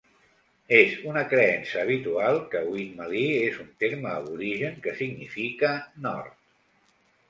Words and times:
És 0.77 0.95
una 1.09 1.23
creença 1.33 1.83
habitual 1.83 2.41
que 2.55 2.63
Winmalee 2.71 3.37
és 3.53 3.63
un 3.67 3.71
terme 3.87 4.13
aborigen 4.17 4.85
que 4.89 4.99
significa 5.05 5.75
"nord". 6.11 6.39